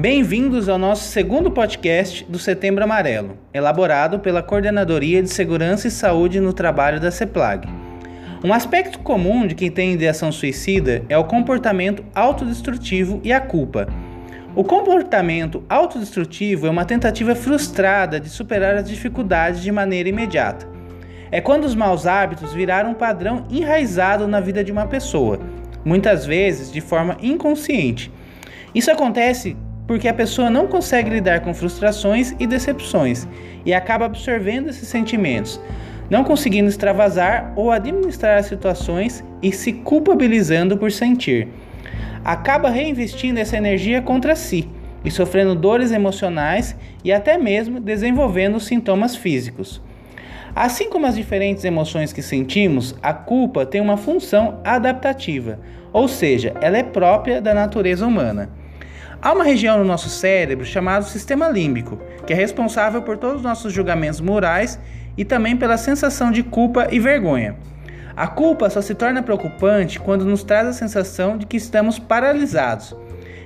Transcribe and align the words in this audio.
Bem-vindos 0.00 0.68
ao 0.68 0.78
nosso 0.78 1.08
segundo 1.08 1.50
podcast 1.50 2.24
do 2.28 2.38
Setembro 2.38 2.84
Amarelo, 2.84 3.36
elaborado 3.52 4.20
pela 4.20 4.44
Coordenadoria 4.44 5.20
de 5.20 5.28
Segurança 5.28 5.88
e 5.88 5.90
Saúde 5.90 6.38
no 6.38 6.52
Trabalho 6.52 7.00
da 7.00 7.10
CEPLAG. 7.10 7.68
Um 8.44 8.52
aspecto 8.52 9.00
comum 9.00 9.44
de 9.44 9.56
quem 9.56 9.72
tem 9.72 9.92
ideação 9.92 10.30
suicida 10.30 11.02
é 11.08 11.18
o 11.18 11.24
comportamento 11.24 12.04
autodestrutivo 12.14 13.20
e 13.24 13.32
a 13.32 13.40
culpa. 13.40 13.88
O 14.54 14.62
comportamento 14.62 15.64
autodestrutivo 15.68 16.68
é 16.68 16.70
uma 16.70 16.84
tentativa 16.84 17.34
frustrada 17.34 18.20
de 18.20 18.28
superar 18.28 18.76
as 18.76 18.88
dificuldades 18.88 19.60
de 19.60 19.72
maneira 19.72 20.08
imediata. 20.08 20.64
É 21.28 21.40
quando 21.40 21.64
os 21.64 21.74
maus 21.74 22.06
hábitos 22.06 22.54
viraram 22.54 22.92
um 22.92 22.94
padrão 22.94 23.48
enraizado 23.50 24.28
na 24.28 24.38
vida 24.38 24.62
de 24.62 24.70
uma 24.70 24.86
pessoa, 24.86 25.40
muitas 25.84 26.24
vezes 26.24 26.70
de 26.70 26.80
forma 26.80 27.16
inconsciente. 27.20 28.12
Isso 28.72 28.92
acontece 28.92 29.56
porque 29.88 30.06
a 30.06 30.14
pessoa 30.14 30.50
não 30.50 30.68
consegue 30.68 31.08
lidar 31.08 31.40
com 31.40 31.54
frustrações 31.54 32.34
e 32.38 32.46
decepções 32.46 33.26
e 33.64 33.72
acaba 33.72 34.04
absorvendo 34.04 34.68
esses 34.68 34.86
sentimentos, 34.86 35.58
não 36.10 36.22
conseguindo 36.22 36.68
extravasar 36.68 37.54
ou 37.56 37.72
administrar 37.72 38.38
as 38.38 38.46
situações 38.46 39.24
e 39.42 39.50
se 39.50 39.72
culpabilizando 39.72 40.76
por 40.76 40.92
sentir. 40.92 41.48
Acaba 42.22 42.68
reinvestindo 42.68 43.40
essa 43.40 43.56
energia 43.56 44.02
contra 44.02 44.36
si 44.36 44.68
e 45.02 45.10
sofrendo 45.10 45.54
dores 45.54 45.90
emocionais 45.90 46.76
e 47.02 47.10
até 47.10 47.38
mesmo 47.38 47.80
desenvolvendo 47.80 48.60
sintomas 48.60 49.16
físicos. 49.16 49.80
Assim 50.54 50.90
como 50.90 51.06
as 51.06 51.16
diferentes 51.16 51.64
emoções 51.64 52.12
que 52.12 52.20
sentimos, 52.20 52.94
a 53.02 53.14
culpa 53.14 53.64
tem 53.64 53.80
uma 53.80 53.96
função 53.96 54.60
adaptativa, 54.64 55.60
ou 55.92 56.08
seja, 56.08 56.52
ela 56.60 56.76
é 56.76 56.82
própria 56.82 57.40
da 57.40 57.54
natureza 57.54 58.06
humana. 58.06 58.50
Há 59.20 59.32
uma 59.32 59.42
região 59.42 59.78
no 59.78 59.84
nosso 59.84 60.08
cérebro 60.08 60.64
chamada 60.64 61.04
sistema 61.04 61.48
límbico, 61.48 61.98
que 62.24 62.32
é 62.32 62.36
responsável 62.36 63.02
por 63.02 63.16
todos 63.16 63.38
os 63.38 63.42
nossos 63.42 63.72
julgamentos 63.72 64.20
morais 64.20 64.78
e 65.16 65.24
também 65.24 65.56
pela 65.56 65.76
sensação 65.76 66.30
de 66.30 66.44
culpa 66.44 66.86
e 66.90 67.00
vergonha. 67.00 67.56
A 68.16 68.28
culpa 68.28 68.70
só 68.70 68.80
se 68.80 68.94
torna 68.94 69.20
preocupante 69.20 69.98
quando 69.98 70.24
nos 70.24 70.44
traz 70.44 70.68
a 70.68 70.72
sensação 70.72 71.36
de 71.36 71.46
que 71.46 71.56
estamos 71.56 71.98
paralisados. 71.98 72.94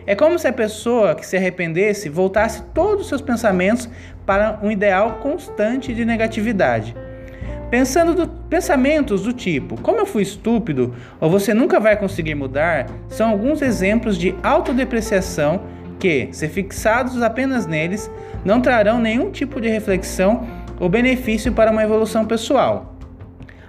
É 0.07 0.15
como 0.15 0.39
se 0.39 0.47
a 0.47 0.53
pessoa 0.53 1.15
que 1.15 1.25
se 1.25 1.39
arrependesse 1.39 2.11
voltasse 2.11 2.63
todos 2.75 3.03
os 3.03 3.09
seus 3.09 3.23
pensamentos 3.23 3.89
para 4.27 4.59
um 4.63 4.71
ideal 4.71 5.21
constante 5.23 5.95
de 5.95 6.05
negatividade. 6.05 6.95
Pensando 7.73 8.15
do, 8.15 8.29
pensamentos 8.29 9.23
do 9.23 9.33
tipo, 9.33 9.81
como 9.81 9.99
eu 9.99 10.05
fui 10.05 10.23
estúpido 10.23 10.95
ou 11.19 11.31
você 11.31 11.55
nunca 11.55 11.81
vai 11.81 11.97
conseguir 11.97 12.35
mudar, 12.35 12.87
são 13.09 13.31
alguns 13.31 13.63
exemplos 13.63 14.19
de 14.19 14.35
autodepreciação 14.43 15.63
que, 15.99 16.29
se 16.33 16.47
fixados 16.49 17.23
apenas 17.23 17.65
neles, 17.65 18.11
não 18.45 18.61
trarão 18.61 19.01
nenhum 19.01 19.31
tipo 19.31 19.59
de 19.59 19.71
reflexão 19.71 20.47
ou 20.79 20.87
benefício 20.87 21.51
para 21.51 21.71
uma 21.71 21.83
evolução 21.83 22.27
pessoal. 22.27 22.95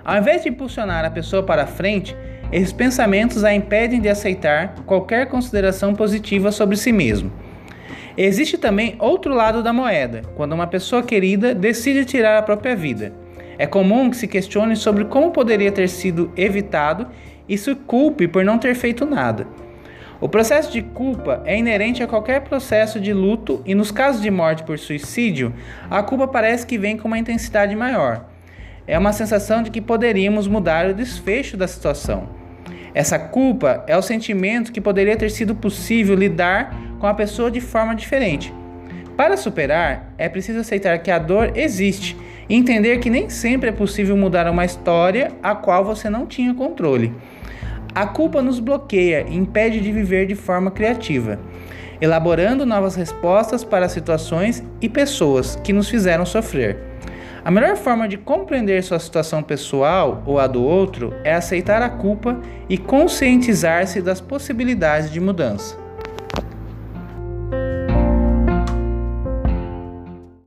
Ao 0.04 0.18
invés 0.18 0.44
de 0.44 0.50
impulsionar 0.50 1.06
a 1.06 1.10
pessoa 1.10 1.42
para 1.42 1.66
frente, 1.66 2.14
esses 2.52 2.74
pensamentos 2.74 3.46
a 3.46 3.56
impedem 3.56 4.02
de 4.02 4.10
aceitar 4.10 4.76
qualquer 4.86 5.30
consideração 5.30 5.96
positiva 5.96 6.52
sobre 6.52 6.76
si 6.76 6.92
mesmo. 6.92 7.32
Existe 8.18 8.58
também 8.58 8.98
outro 9.00 9.34
lado 9.34 9.64
da 9.64 9.72
moeda, 9.72 10.24
quando 10.36 10.52
uma 10.52 10.68
pessoa 10.68 11.02
querida 11.02 11.56
decide 11.56 12.04
tirar 12.04 12.38
a 12.38 12.42
própria 12.42 12.76
vida. 12.76 13.23
É 13.64 13.66
comum 13.66 14.10
que 14.10 14.18
se 14.18 14.28
questione 14.28 14.76
sobre 14.76 15.06
como 15.06 15.32
poderia 15.32 15.72
ter 15.72 15.88
sido 15.88 16.30
evitado 16.36 17.08
e 17.48 17.58
se 17.58 17.74
culpe 17.74 18.28
por 18.28 18.44
não 18.44 18.60
ter 18.60 18.76
feito 18.76 19.06
nada. 19.06 19.48
O 20.20 20.28
processo 20.28 20.70
de 20.70 20.82
culpa 20.82 21.42
é 21.46 21.58
inerente 21.58 22.04
a 22.04 22.08
qualquer 22.08 22.42
processo 22.42 23.00
de 23.00 23.14
luto 23.14 23.62
e, 23.66 23.74
nos 23.74 23.90
casos 23.90 24.22
de 24.22 24.30
morte 24.30 24.64
por 24.64 24.78
suicídio, 24.78 25.54
a 25.90 26.04
culpa 26.04 26.28
parece 26.28 26.68
que 26.68 26.78
vem 26.78 26.98
com 26.98 27.08
uma 27.08 27.18
intensidade 27.18 27.74
maior. 27.74 28.26
É 28.86 29.00
uma 29.00 29.14
sensação 29.14 29.64
de 29.64 29.72
que 29.72 29.80
poderíamos 29.80 30.46
mudar 30.46 30.90
o 30.90 30.94
desfecho 30.94 31.56
da 31.56 31.66
situação. 31.66 32.28
Essa 32.94 33.18
culpa 33.18 33.86
é 33.88 33.96
o 33.96 34.02
sentimento 34.02 34.74
que 34.74 34.82
poderia 34.82 35.16
ter 35.16 35.32
sido 35.32 35.56
possível 35.56 36.18
lidar 36.18 36.76
com 37.00 37.08
a 37.08 37.14
pessoa 37.14 37.50
de 37.50 37.62
forma 37.62 37.96
diferente. 37.96 38.54
Para 39.16 39.38
superar, 39.38 40.14
é 40.18 40.28
preciso 40.28 40.60
aceitar 40.60 40.98
que 41.00 41.10
a 41.10 41.18
dor 41.18 41.54
existe 41.56 42.18
entender 42.50 43.00
que 43.00 43.10
nem 43.10 43.30
sempre 43.30 43.70
é 43.70 43.72
possível 43.72 44.16
mudar 44.18 44.50
uma 44.50 44.66
história 44.66 45.32
a 45.42 45.56
qual 45.56 45.84
você 45.84 46.10
não 46.10 46.26
tinha 46.26 46.54
controle. 46.54 47.14
A 47.96 48.08
culpa 48.08 48.42
nos 48.42 48.60
bloqueia 48.60 49.26
e 49.30 49.36
impede 49.36 49.80
de 49.80 49.92
viver 49.92 50.26
de 50.26 50.36
forma 50.36 50.72
criativa, 50.72 51.40
elaborando 52.02 52.66
novas 52.66 52.96
respostas 52.96 53.64
para 53.64 53.88
situações 53.88 54.64
e 54.82 54.90
pessoas 54.90 55.56
que 55.64 55.72
nos 55.72 55.90
fizeram 55.90 56.26
sofrer. 56.26 56.78
A 57.46 57.52
melhor 57.52 57.76
forma 57.76 58.08
de 58.08 58.18
compreender 58.18 58.82
sua 58.84 59.00
situação 59.00 59.44
pessoal 59.44 60.24
ou 60.26 60.40
a 60.40 60.48
do 60.48 60.64
outro 60.64 61.14
é 61.26 61.34
aceitar 61.34 61.82
a 61.82 61.90
culpa 61.90 62.40
e 62.70 62.78
conscientizar-se 62.78 64.02
das 64.02 64.22
possibilidades 64.22 65.12
de 65.12 65.20
mudança. 65.20 65.83